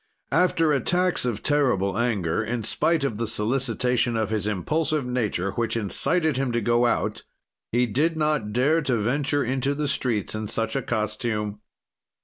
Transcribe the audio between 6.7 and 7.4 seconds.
out,